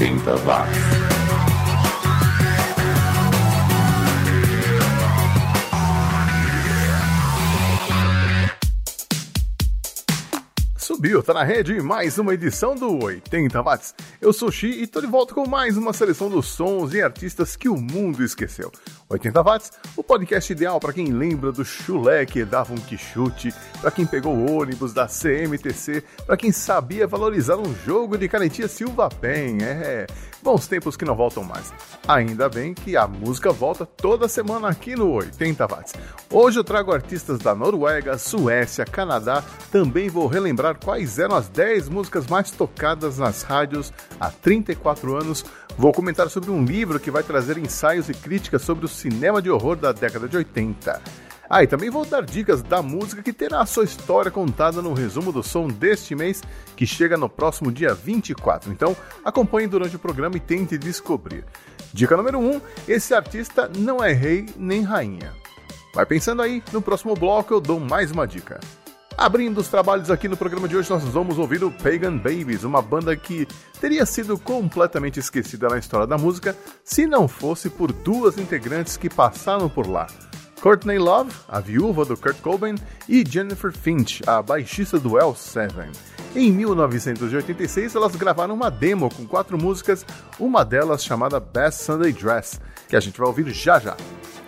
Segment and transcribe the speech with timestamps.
[0.00, 1.33] 80 watts.
[11.04, 13.94] Subiu, tá na rede mais uma edição do 80 Watts.
[14.22, 17.56] Eu sou Xi e tô de volta com mais uma seleção dos sons e artistas
[17.56, 18.72] que o mundo esqueceu.
[19.10, 23.90] 80 Watts, o podcast ideal para quem lembra do chulé que dava um quichute, para
[23.90, 29.10] quem pegou o ônibus da CMTC, para quem sabia valorizar um jogo de canetinha Silva
[29.10, 29.58] Pen.
[29.60, 30.06] É,
[30.44, 31.72] bons tempos que não voltam mais.
[32.06, 35.94] Ainda bem que a música volta toda semana aqui no 80 Watts.
[36.30, 41.88] Hoje eu trago artistas da Noruega, Suécia, Canadá, também vou relembrar quais eram as 10
[41.88, 43.90] músicas mais tocadas nas rádios
[44.20, 45.46] há 34 anos.
[45.78, 49.50] Vou comentar sobre um livro que vai trazer ensaios e críticas sobre o cinema de
[49.50, 51.00] horror da década de 80.
[51.48, 54.94] Ah, e também vou dar dicas da música que terá a sua história contada no
[54.94, 56.42] resumo do som deste mês,
[56.74, 58.72] que chega no próximo dia 24.
[58.72, 61.44] Então, acompanhe durante o programa e tente descobrir.
[61.92, 65.32] Dica número 1: esse artista não é rei nem rainha.
[65.94, 68.58] Vai pensando aí, no próximo bloco eu dou mais uma dica.
[69.16, 72.82] Abrindo os trabalhos aqui no programa de hoje, nós vamos ouvir o Pagan Babies, uma
[72.82, 73.46] banda que
[73.80, 79.08] teria sido completamente esquecida na história da música se não fosse por duas integrantes que
[79.08, 80.08] passaram por lá.
[80.64, 82.76] Courtney Love, a viúva do Kurt Cobain,
[83.06, 85.70] e Jennifer Finch, a baixista do L7.
[86.34, 90.06] Em 1986, elas gravaram uma demo com quatro músicas,
[90.40, 93.94] uma delas chamada Best Sunday Dress, que a gente vai ouvir já já.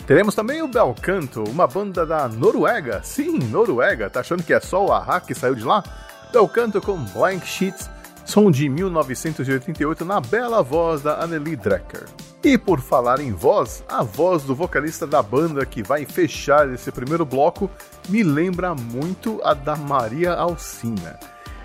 [0.06, 3.02] Teremos também o Belcanto, uma banda da Noruega.
[3.04, 4.08] Sim, Noruega.
[4.08, 5.84] Tá achando que é só o Aha que saiu de lá?
[6.32, 7.90] Belcanto com Blank Sheets,
[8.26, 12.04] som de 1988 na bela voz da Anneli Drecker.
[12.42, 16.90] E por falar em voz, a voz do vocalista da banda que vai fechar esse
[16.90, 17.70] primeiro bloco
[18.08, 21.18] me lembra muito a da Maria Alcina.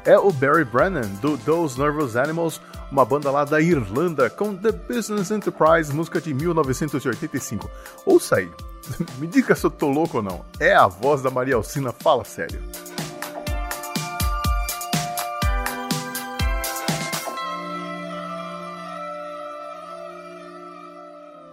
[0.05, 4.71] É o Barry Brennan, do Those Nervous Animals, uma banda lá da Irlanda com The
[4.71, 7.69] Business Enterprise, música de 1985.
[8.05, 8.49] Ouça aí,
[9.19, 10.43] me diga se eu tô louco ou não.
[10.59, 12.59] É a voz da Maria Alcina, fala sério.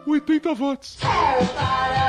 [0.08, 0.96] 80 watts.
[1.00, 2.08] Para,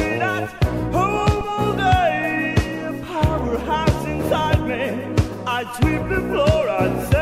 [4.71, 5.15] me.
[5.45, 7.20] I sweep the floor, I say.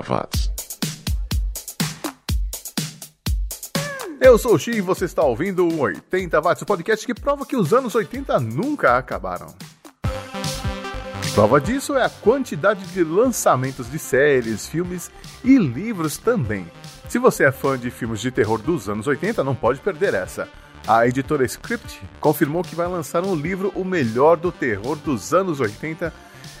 [0.00, 0.50] Watts.
[4.20, 7.44] Eu sou o Xi e você está ouvindo o 80 Watts, o podcast que prova
[7.44, 9.54] que os anos 80 nunca acabaram.
[11.34, 15.10] Prova disso é a quantidade de lançamentos de séries, filmes
[15.44, 16.66] e livros também.
[17.08, 20.48] Se você é fã de filmes de terror dos anos 80, não pode perder essa.
[20.86, 25.60] A editora Script confirmou que vai lançar um livro O Melhor do Terror dos anos
[25.60, 26.12] 80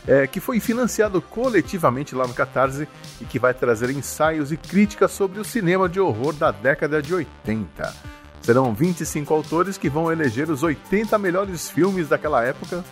[0.06, 2.88] é, que foi financiado coletivamente lá no Catarse
[3.20, 7.14] e que vai trazer ensaios e críticas sobre o cinema de horror da década de
[7.14, 7.94] 80.
[8.42, 12.84] Serão 25 autores que vão eleger os 80 melhores filmes daquela época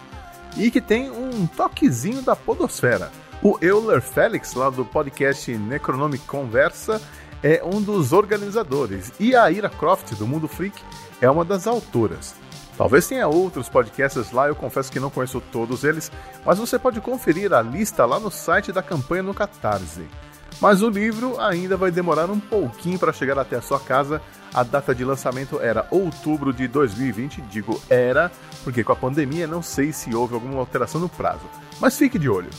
[0.56, 3.10] e que tem um toquezinho da podosfera.
[3.42, 7.00] O Euler Félix, lá do podcast Necronomic Conversa,
[7.42, 10.80] é um dos organizadores e a Ira Croft, do Mundo Freak,
[11.20, 12.41] é uma das autoras.
[12.76, 16.10] Talvez tenha outros podcasts lá, eu confesso que não conheço todos eles,
[16.44, 20.06] mas você pode conferir a lista lá no site da campanha no Catarse.
[20.60, 24.22] Mas o livro ainda vai demorar um pouquinho para chegar até a sua casa.
[24.54, 28.30] A data de lançamento era outubro de 2020, digo era,
[28.62, 31.42] porque com a pandemia não sei se houve alguma alteração no prazo.
[31.80, 32.50] Mas fique de olho.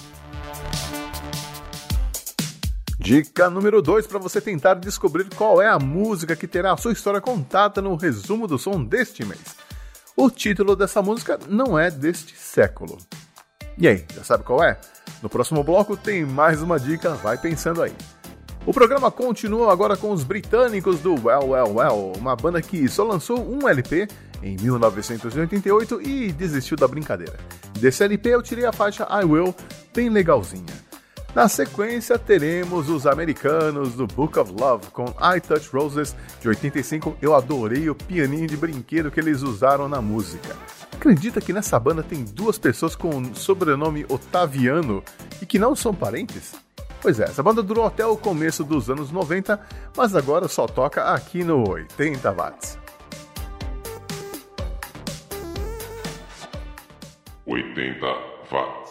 [2.99, 6.93] Dica número 2 para você tentar descobrir qual é a música que terá a sua
[6.93, 9.62] história contada no resumo do som deste mês.
[10.15, 12.99] O título dessa música não é deste século.
[13.75, 14.79] E aí, já sabe qual é?
[15.23, 17.93] No próximo bloco tem mais uma dica, vai pensando aí.
[18.63, 23.03] O programa continua agora com os britânicos do Well Well Well, uma banda que só
[23.03, 24.07] lançou um LP
[24.43, 27.37] em 1988 e desistiu da brincadeira.
[27.79, 29.53] Desse LP eu tirei a faixa I Will,
[29.95, 30.92] bem legalzinha.
[31.35, 37.17] Na sequência, teremos os americanos do Book of Love com I Touch Roses de 85.
[37.19, 40.55] Eu adorei o pianinho de brinquedo que eles usaram na música.
[40.91, 45.03] Acredita que nessa banda tem duas pessoas com sobrenome Otaviano
[45.41, 46.53] e que não são parentes?
[47.01, 49.59] Pois é, essa banda durou até o começo dos anos 90,
[49.97, 52.77] mas agora só toca aqui no 80 watts.
[57.47, 58.05] 80
[58.51, 58.82] watts.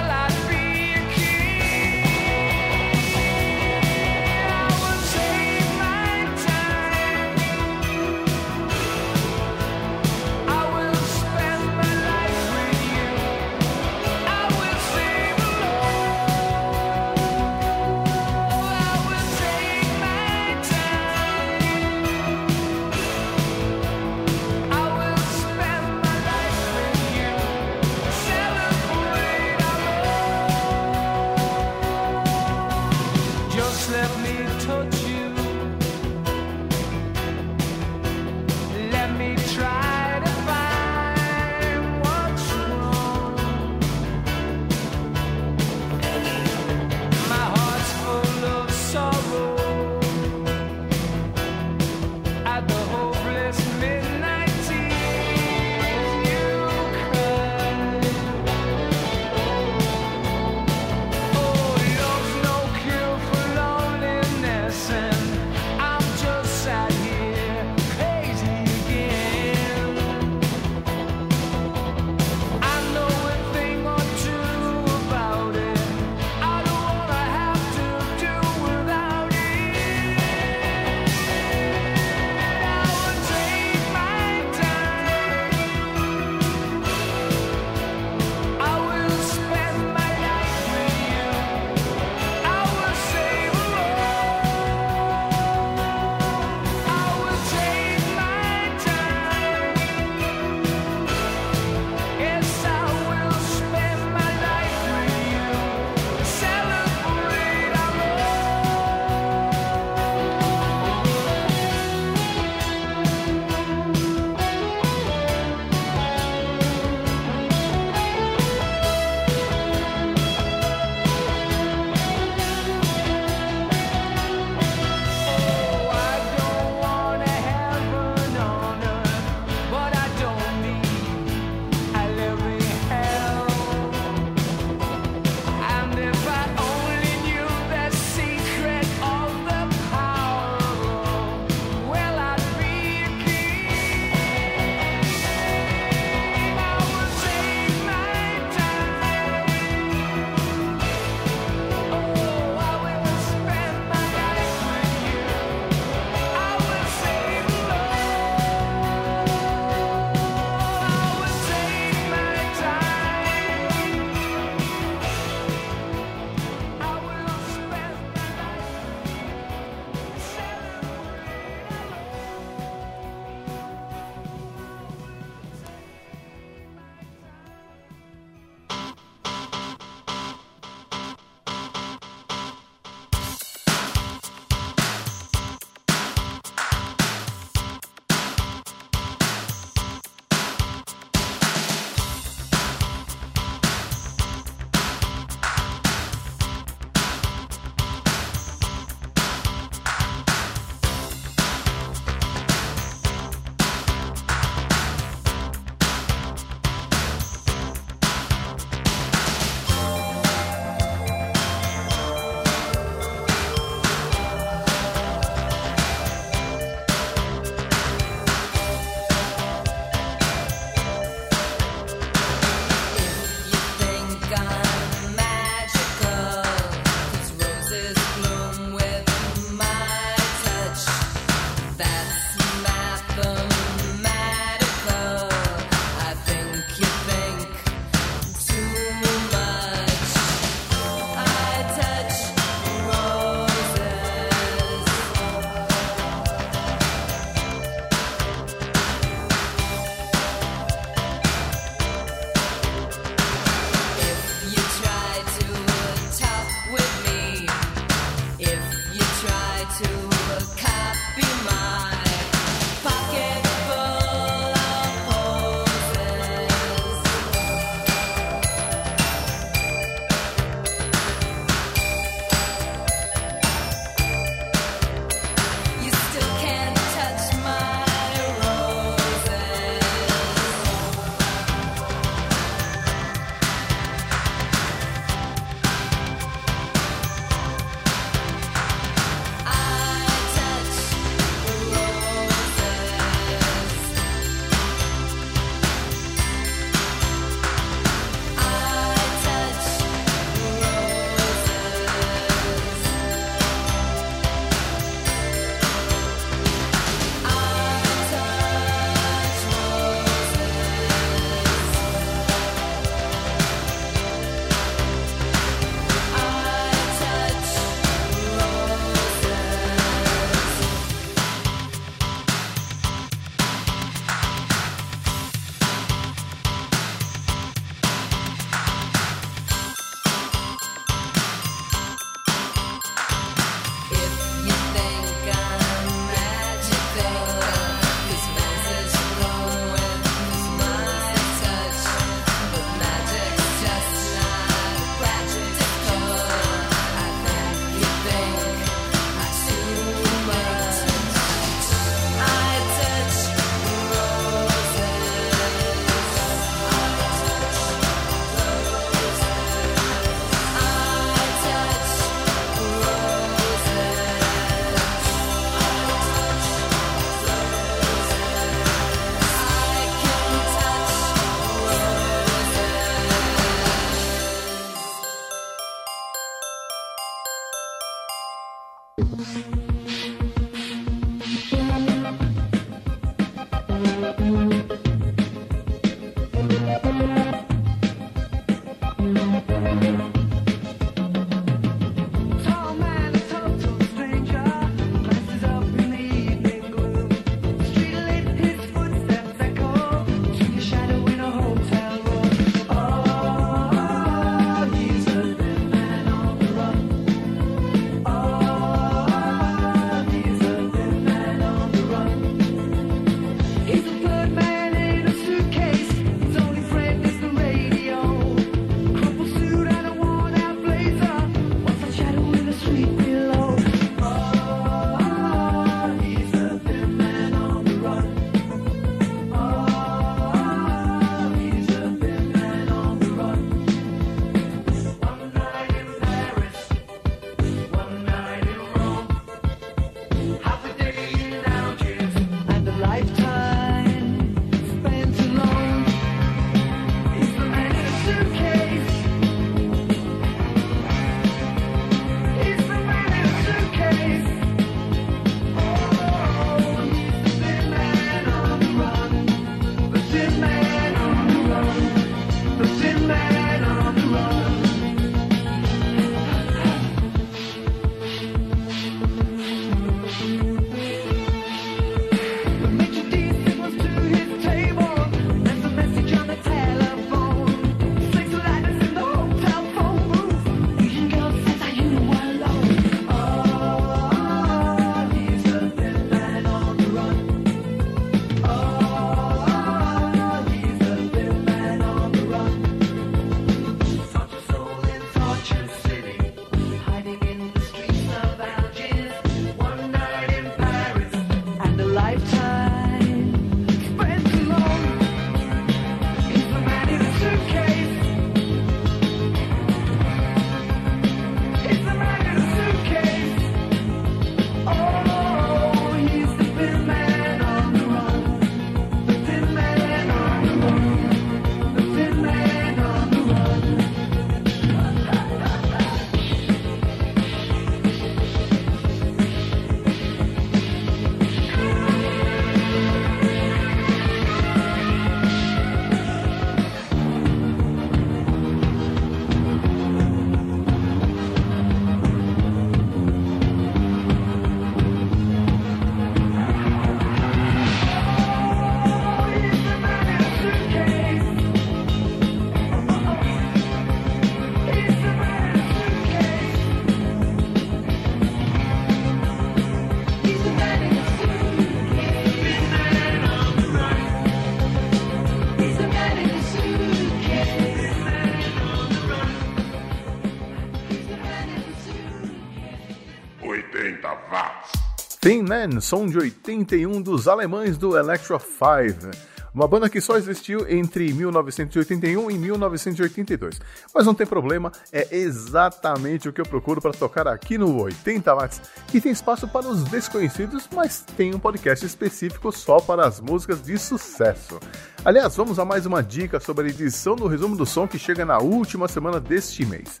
[575.34, 580.68] Thin Man, som de 81 dos alemães do Electro 5 uma banda que só existiu
[580.68, 583.60] entre 1981 e 1982.
[583.92, 588.34] Mas não tem problema, é exatamente o que eu procuro para tocar aqui no 80
[588.34, 593.20] Watts, que tem espaço para os desconhecidos, mas tem um podcast específico só para as
[593.20, 594.58] músicas de sucesso.
[595.04, 598.24] Aliás, vamos a mais uma dica sobre a edição do resumo do som que chega
[598.24, 600.00] na última semana deste mês.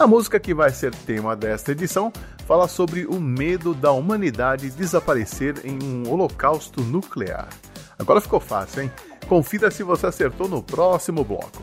[0.00, 2.10] A música que vai ser tema desta edição
[2.46, 7.50] fala sobre o medo da humanidade desaparecer em um holocausto nuclear.
[7.98, 8.92] Agora ficou fácil, hein?
[9.28, 11.62] Confira se você acertou no próximo bloco.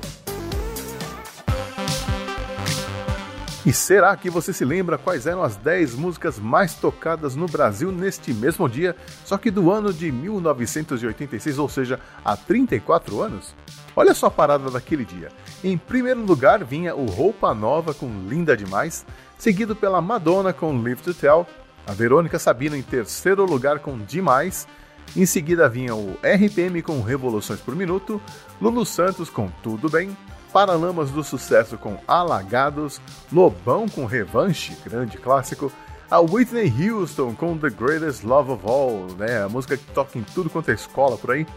[3.66, 7.92] E será que você se lembra quais eram as 10 músicas mais tocadas no Brasil
[7.92, 8.96] neste mesmo dia,
[9.26, 13.56] só que do ano de 1986, ou seja, há 34 anos?
[13.96, 15.30] Olha só a parada daquele dia.
[15.64, 19.06] Em primeiro lugar vinha o Roupa Nova com Linda Demais,
[19.38, 21.48] seguido pela Madonna com Live to Tell,
[21.86, 24.68] a Verônica Sabino em terceiro lugar com Demais,
[25.16, 28.22] em seguida vinham o RPM com Revoluções por Minuto,
[28.62, 30.16] Lulu Santos com Tudo Bem,
[30.54, 35.72] Paralamas do Sucesso com Alagados, Lobão com Revanche, grande clássico,
[36.10, 40.24] a Whitney Houston com The Greatest Love of All, né, a música que toca em
[40.24, 41.48] tudo quanto é escola por aí,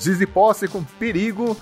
[0.00, 1.56] Zizi Posse com Perigo,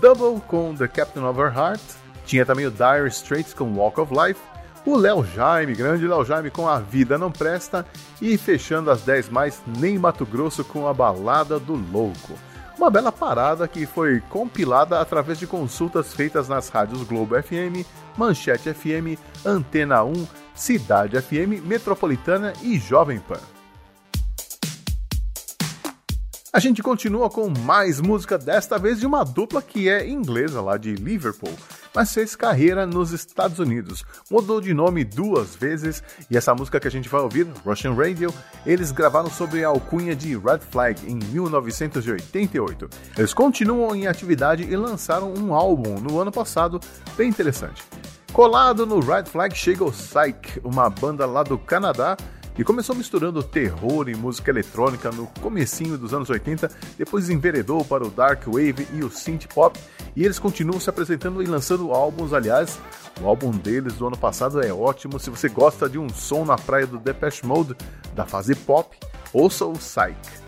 [0.00, 1.82] Double com The Captain of Her Heart,
[2.26, 4.40] tinha também o Dire Straits com Walk of Life,
[4.86, 7.86] o Léo Jaime, grande Léo Jaime com A Vida Não Presta
[8.20, 12.34] e fechando as 10 mais, Nem Mato Grosso com A Balada do Louco.
[12.76, 18.74] Uma bela parada que foi compilada através de consultas feitas nas rádios Globo FM, Manchete
[18.74, 23.53] FM, Antena 1, Cidade FM, Metropolitana e Jovem Pan.
[26.54, 30.76] A gente continua com mais música, desta vez de uma dupla que é inglesa lá
[30.76, 31.52] de Liverpool
[31.94, 34.04] mas fez carreira nos Estados Unidos.
[34.30, 38.34] Mudou de nome duas vezes e essa música que a gente vai ouvir, Russian Radio,
[38.66, 42.90] eles gravaram sobre a alcunha de Red Flag em 1988.
[43.16, 46.80] Eles continuam em atividade e lançaram um álbum no ano passado
[47.16, 47.84] bem interessante.
[48.32, 52.16] Colado no Red Flag chega o Psyche, uma banda lá do Canadá
[52.56, 58.06] e começou misturando terror e música eletrônica no comecinho dos anos 80, depois enveredou para
[58.06, 59.78] o dark wave e o synth pop,
[60.14, 62.78] e eles continuam se apresentando e lançando álbuns, aliás,
[63.20, 66.56] o álbum deles do ano passado é ótimo, se você gosta de um som na
[66.56, 67.76] praia do Depeche Mode,
[68.14, 68.96] da fase pop,
[69.32, 70.43] ouça o Psyche.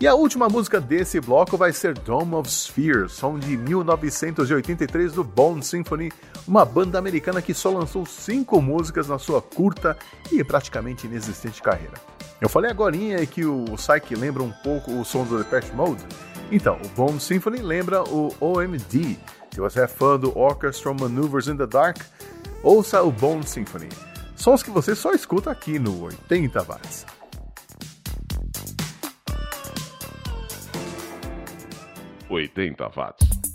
[0.00, 5.24] E a última música desse bloco vai ser Dome of Spheres, som de 1983 do
[5.24, 6.12] Bone Symphony,
[6.46, 9.98] uma banda americana que só lançou cinco músicas na sua curta
[10.30, 11.94] e praticamente inexistente carreira.
[12.40, 16.04] Eu falei agora que o Psyche lembra um pouco o som do Depeche Mode.
[16.52, 19.18] Então, o Bone Symphony lembra o OMD.
[19.52, 21.98] Se você é fã do Orchestra Maneuvers in the Dark,
[22.62, 23.88] ouça o Bone Symphony.
[24.36, 27.17] Sons que você só escuta aqui no 80 watts.
[32.30, 33.47] 80 watts.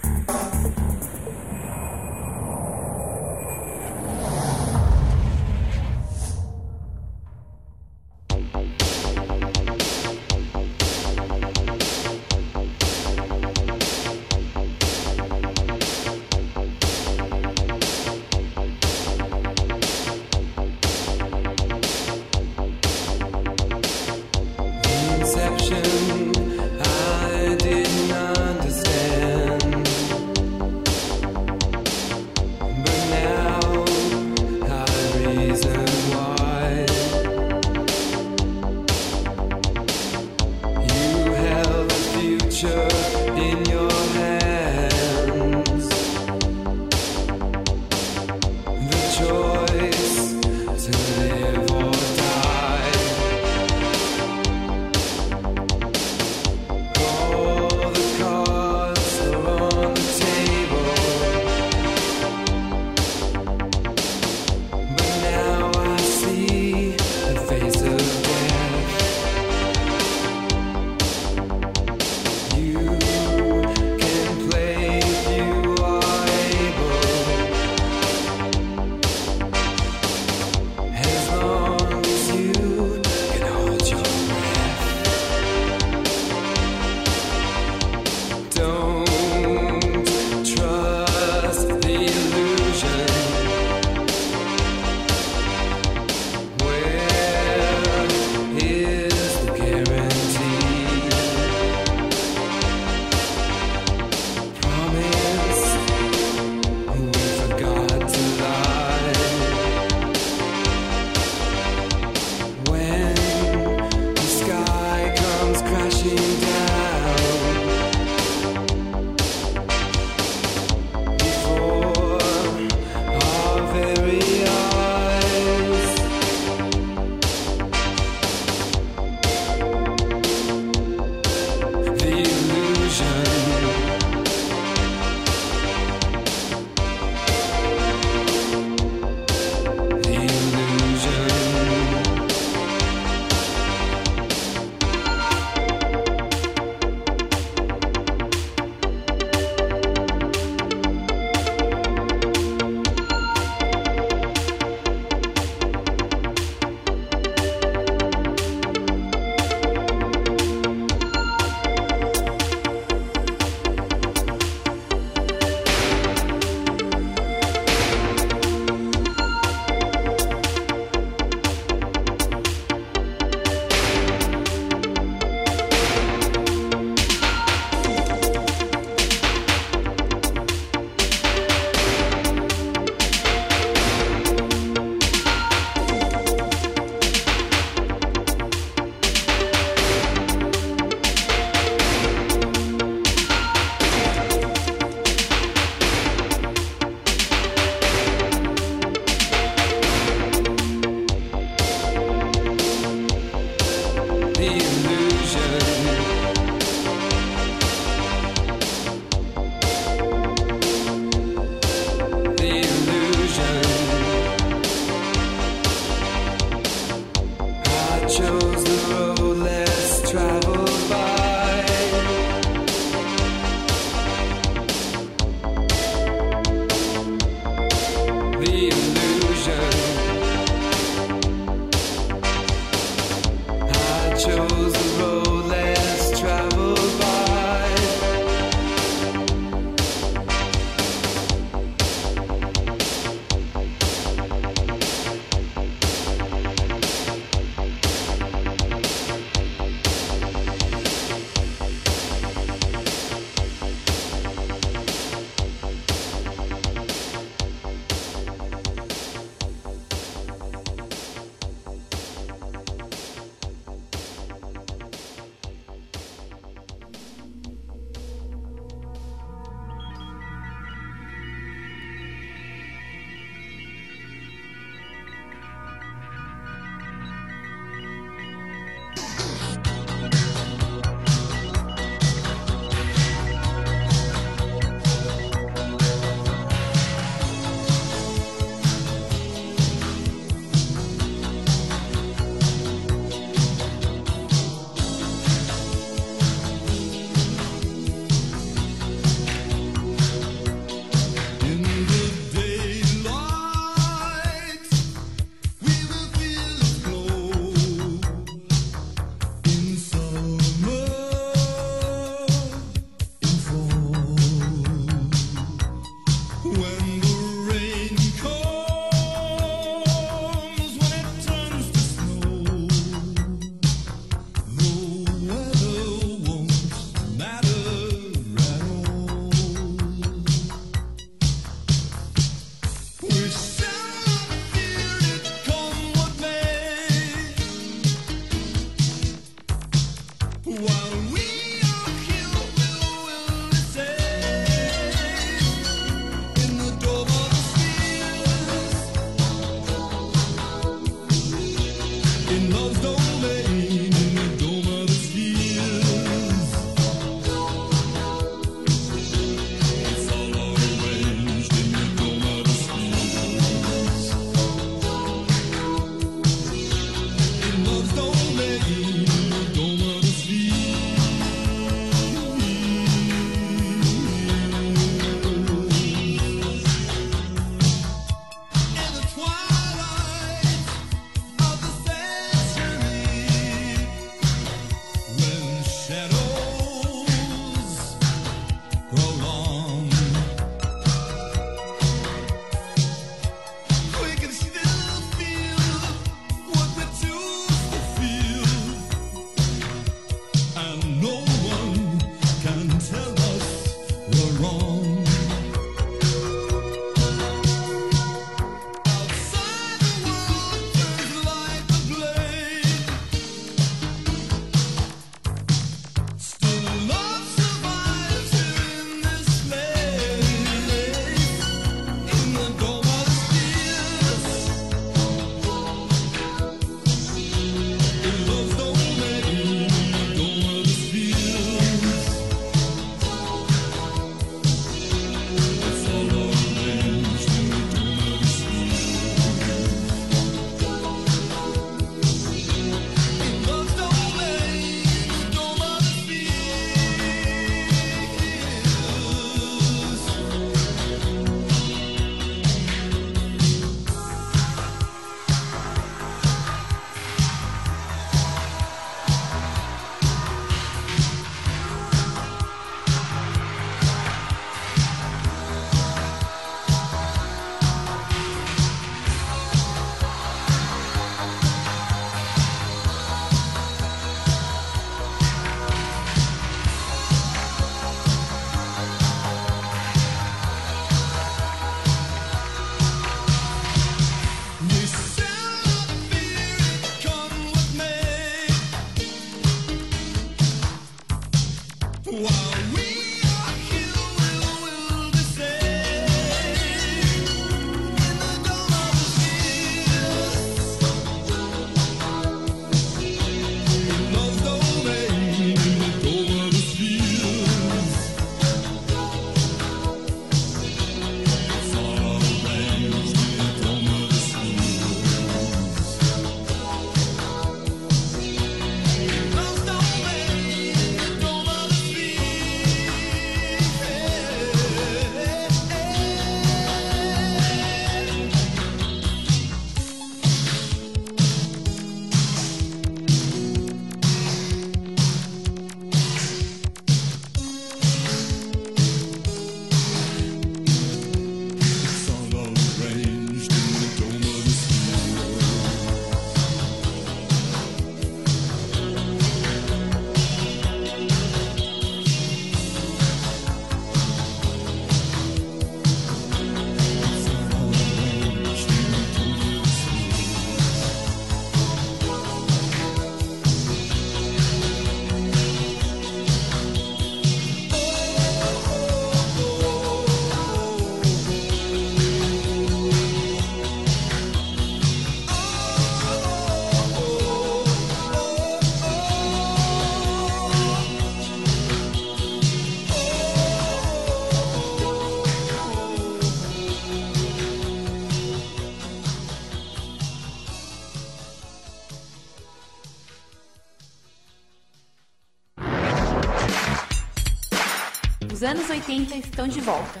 [598.60, 600.00] Anos 80 estão de volta.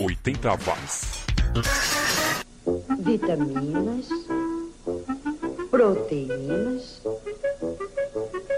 [0.00, 1.24] 80 watts.
[2.98, 4.08] Vitaminas,
[5.70, 7.00] proteínas,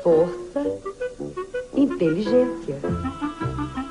[0.02, 0.62] força,
[1.74, 2.76] inteligência.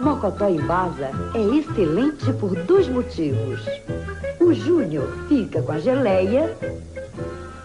[0.01, 3.61] Mocotó em Baza é excelente por dois motivos.
[4.39, 6.57] O Júnior fica com a geleia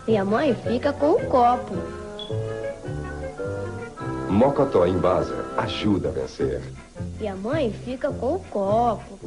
[0.06, 1.74] e a mãe fica com o copo.
[4.28, 6.60] Mocotó em Baza ajuda a vencer.
[7.20, 9.18] E a mãe fica com o copo.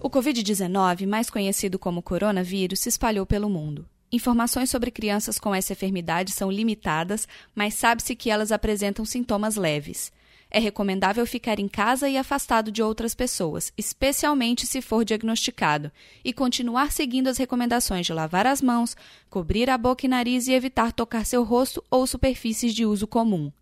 [0.00, 3.84] O Covid-19, mais conhecido como coronavírus, se espalhou pelo mundo.
[4.10, 10.10] Informações sobre crianças com essa enfermidade são limitadas, mas sabe-se que elas apresentam sintomas leves.
[10.50, 15.92] É recomendável ficar em casa e afastado de outras pessoas, especialmente se for diagnosticado,
[16.24, 18.96] e continuar seguindo as recomendações de lavar as mãos,
[19.28, 23.52] cobrir a boca e nariz e evitar tocar seu rosto ou superfícies de uso comum.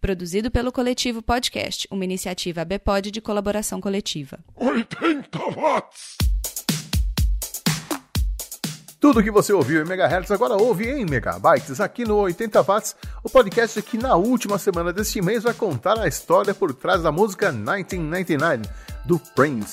[0.00, 4.38] Produzido pelo Coletivo Podcast, uma iniciativa ABPOD de colaboração coletiva.
[4.54, 6.16] 80 watts.
[9.00, 13.28] Tudo que você ouviu em megahertz agora ouve em megabytes aqui no 80 watts, o
[13.28, 17.50] podcast que na última semana deste mês vai contar a história por trás da música
[17.50, 19.70] 1999 do Prince.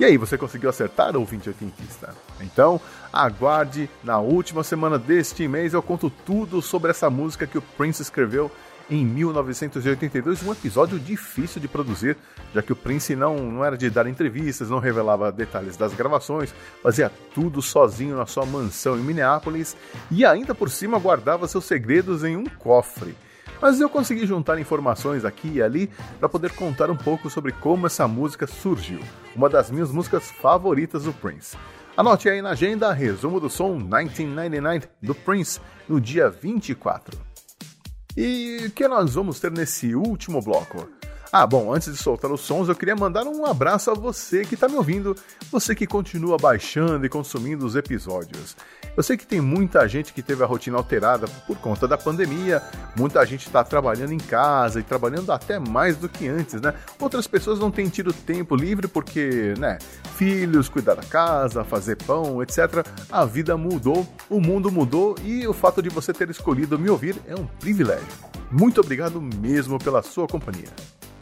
[0.00, 2.14] E aí, você conseguiu acertar, ouvinte oitentista?
[2.40, 2.80] Então,
[3.12, 8.02] aguarde, na última semana deste mês eu conto tudo sobre essa música que o Prince
[8.02, 8.50] escreveu
[8.90, 12.16] em 1982, um episódio difícil de produzir,
[12.54, 16.52] já que o Prince não, não era de dar entrevistas, não revelava detalhes das gravações,
[16.82, 19.76] fazia tudo sozinho na sua mansão em Minneapolis
[20.10, 23.14] e ainda por cima guardava seus segredos em um cofre
[23.62, 25.88] mas eu consegui juntar informações aqui e ali
[26.18, 28.98] para poder contar um pouco sobre como essa música surgiu,
[29.36, 31.56] uma das minhas músicas favoritas do Prince.
[31.96, 37.16] Anote aí na agenda resumo do som 1999 do Prince no dia 24.
[38.16, 40.88] E o que nós vamos ter nesse último bloco?
[41.30, 44.54] Ah, bom, antes de soltar os sons, eu queria mandar um abraço a você que
[44.54, 45.16] está me ouvindo,
[45.50, 48.56] você que continua baixando e consumindo os episódios.
[48.94, 52.62] Eu sei que tem muita gente que teve a rotina alterada por conta da pandemia,
[52.94, 56.74] muita gente está trabalhando em casa e trabalhando até mais do que antes, né?
[57.00, 59.78] Outras pessoas não têm tido tempo livre porque, né,
[60.16, 62.86] filhos, cuidar da casa, fazer pão, etc.
[63.10, 67.16] A vida mudou, o mundo mudou e o fato de você ter escolhido me ouvir
[67.26, 68.06] é um privilégio.
[68.50, 70.68] Muito obrigado mesmo pela sua companhia.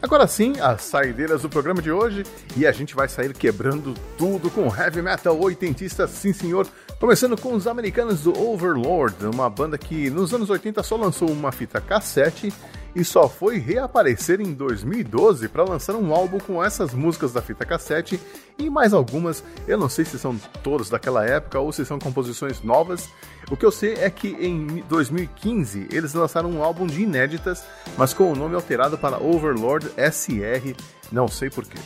[0.01, 2.23] Agora sim, as saideiras do programa de hoje
[2.57, 6.67] e a gente vai sair quebrando tudo com heavy metal oitentista, sim senhor.
[6.99, 11.51] Começando com os americanos do Overlord, uma banda que nos anos 80 só lançou uma
[11.51, 12.51] fita cassete
[12.95, 17.65] e só foi reaparecer em 2012 para lançar um álbum com essas músicas da fita
[17.65, 18.19] cassete
[18.57, 19.43] e mais algumas.
[19.67, 23.09] Eu não sei se são todas daquela época ou se são composições novas.
[23.49, 27.63] O que eu sei é que em 2015 eles lançaram um álbum de inéditas,
[27.97, 30.75] mas com o nome alterado para Overlord SR,
[31.11, 31.79] não sei porquê.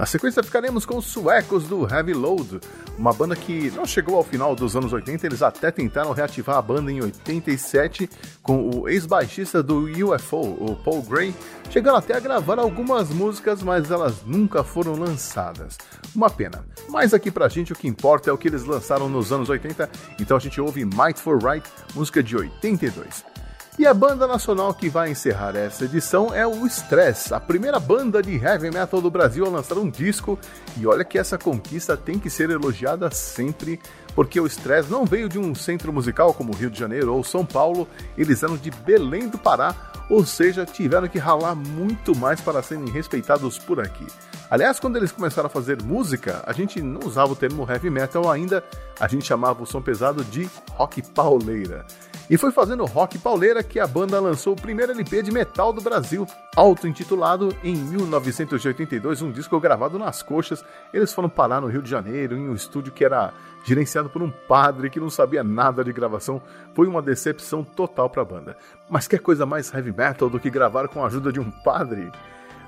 [0.00, 2.58] Na sequência ficaremos com os suecos do Heavy Load,
[2.96, 6.62] uma banda que não chegou ao final dos anos 80, eles até tentaram reativar a
[6.62, 8.08] banda em 87
[8.42, 11.34] com o ex-baixista do UFO, o Paul Gray,
[11.68, 15.76] chegando até a gravar algumas músicas, mas elas nunca foram lançadas.
[16.16, 16.64] Uma pena.
[16.88, 19.86] Mas aqui pra gente o que importa é o que eles lançaram nos anos 80,
[20.18, 23.29] então a gente ouve Might for Right, música de 82.
[23.78, 28.22] E a banda nacional que vai encerrar essa edição é o Stress, a primeira banda
[28.22, 30.38] de heavy metal do Brasil a lançar um disco.
[30.76, 33.80] E olha que essa conquista tem que ser elogiada sempre,
[34.14, 37.46] porque o Stress não veio de um centro musical como Rio de Janeiro ou São
[37.46, 39.74] Paulo, eles eram de Belém do Pará,
[40.10, 44.06] ou seja, tiveram que ralar muito mais para serem respeitados por aqui.
[44.50, 48.28] Aliás, quando eles começaram a fazer música, a gente não usava o termo heavy metal
[48.28, 48.64] ainda,
[48.98, 51.86] a gente chamava o som pesado de rock pauleira.
[52.30, 55.80] E foi fazendo rock pauleira que a banda lançou o primeiro LP de metal do
[55.80, 56.24] Brasil,
[56.54, 60.64] auto-intitulado em 1982, um disco gravado nas coxas.
[60.94, 64.30] Eles foram parar no Rio de Janeiro, em um estúdio que era gerenciado por um
[64.30, 66.40] padre que não sabia nada de gravação.
[66.72, 68.56] Foi uma decepção total para a banda.
[68.88, 72.12] Mas que coisa mais heavy metal do que gravar com a ajuda de um padre?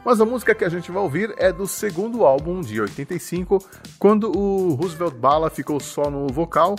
[0.05, 3.65] Mas a música que a gente vai ouvir é do segundo álbum de 85,
[3.97, 6.75] quando o Roosevelt Bala ficou só no vocal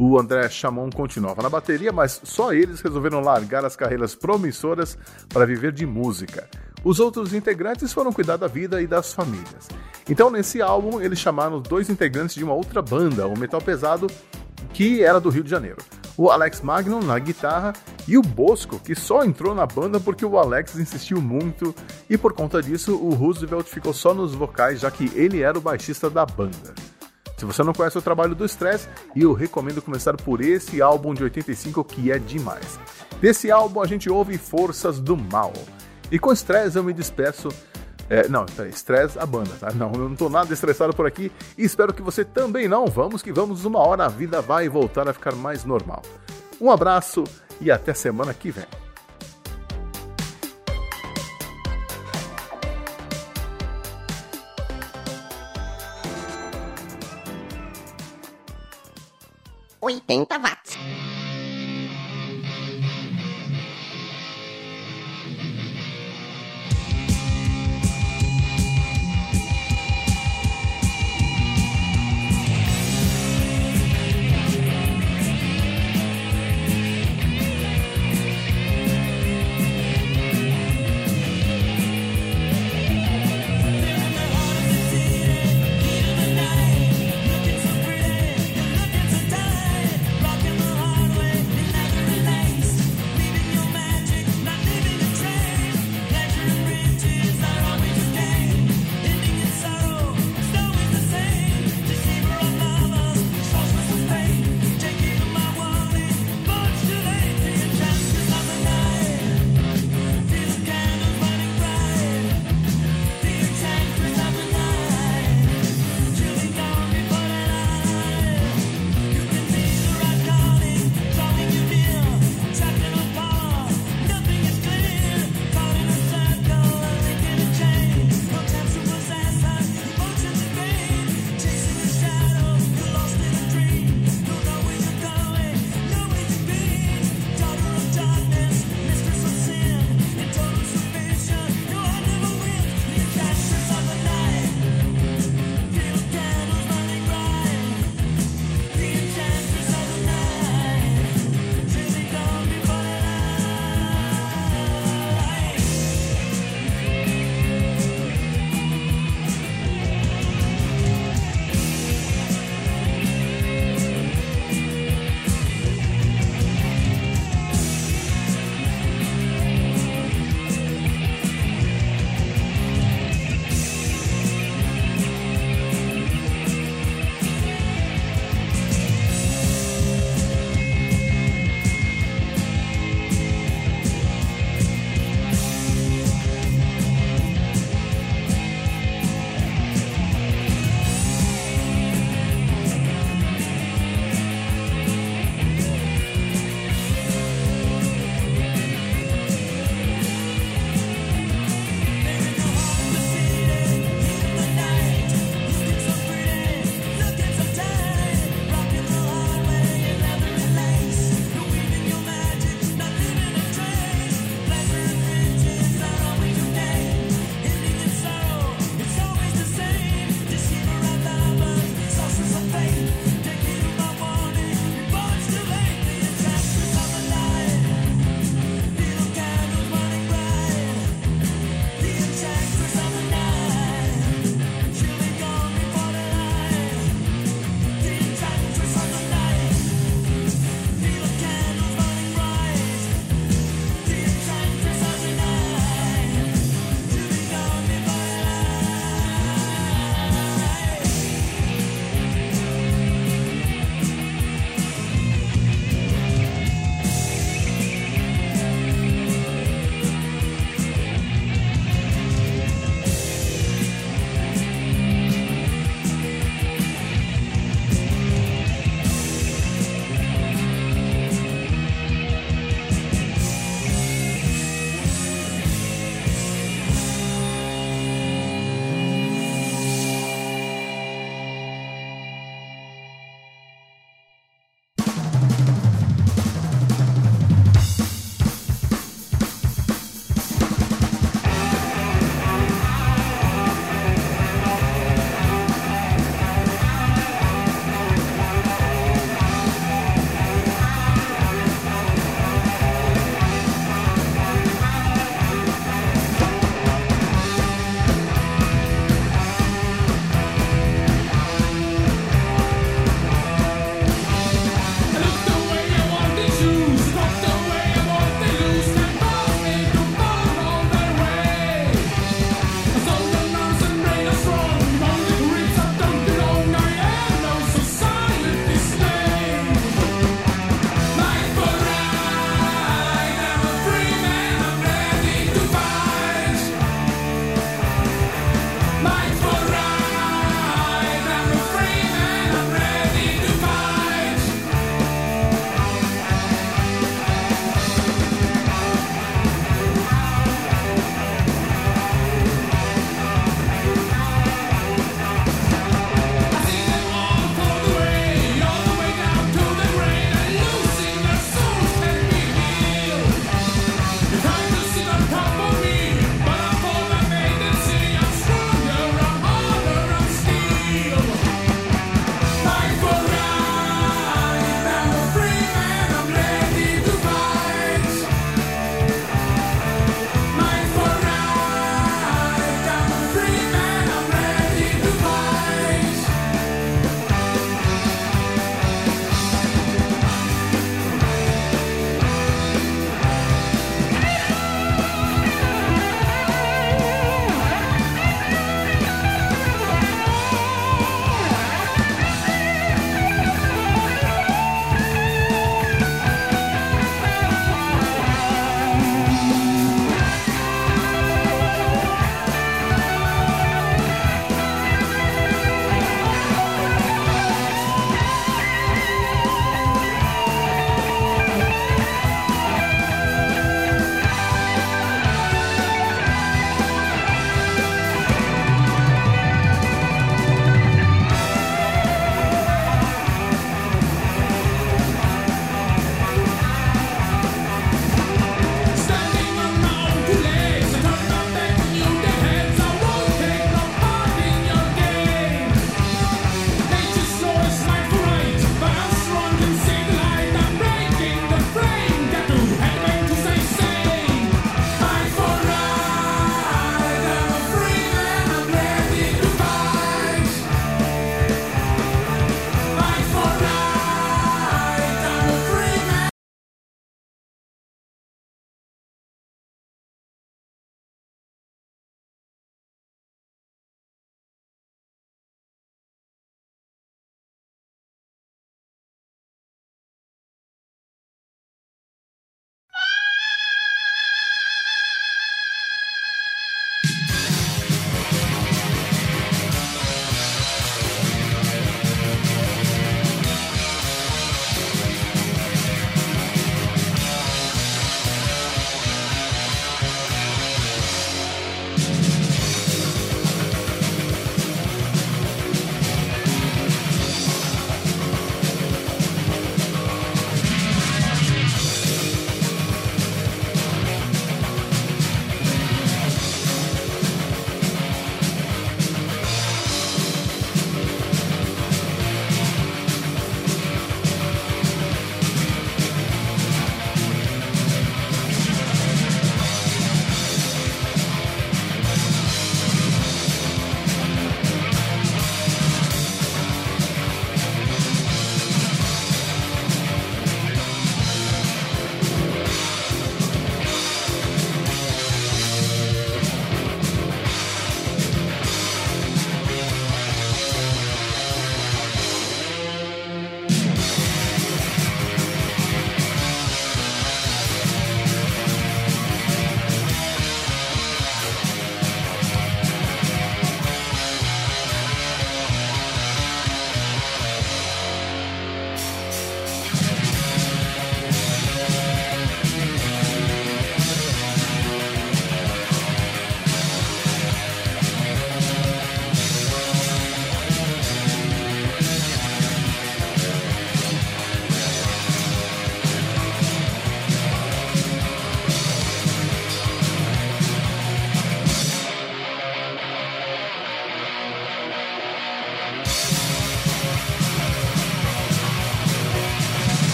[0.00, 4.96] o André Chamon continuava na bateria, mas só eles resolveram largar as carreiras promissoras
[5.28, 6.48] para viver de música.
[6.82, 9.68] Os outros integrantes foram cuidar da vida e das famílias.
[10.08, 14.06] Então, nesse álbum, eles chamaram dois integrantes de uma outra banda, o Metal Pesado,
[14.72, 15.76] que era do Rio de Janeiro.
[16.16, 17.72] O Alex Magnum na guitarra
[18.08, 21.74] E o Bosco, que só entrou na banda porque o Alex insistiu muito
[22.08, 25.60] e por conta disso o Roosevelt ficou só nos vocais, já que ele era o
[25.60, 26.74] baixista da banda.
[27.40, 28.86] Se você não conhece o trabalho do Stress,
[29.16, 32.78] eu recomendo começar por esse álbum de 85 que é demais.
[33.18, 35.54] Desse álbum a gente ouve Forças do Mal.
[36.12, 37.48] E com Stress eu me despeço.
[38.10, 39.72] É, não, peraí, Stress a banda, tá?
[39.72, 42.84] Não, eu não tô nada estressado por aqui e espero que você também não.
[42.84, 46.02] Vamos que vamos, uma hora a vida vai voltar a ficar mais normal.
[46.60, 47.24] Um abraço
[47.58, 48.66] e até semana que vem.
[59.82, 60.76] Oitenta watts.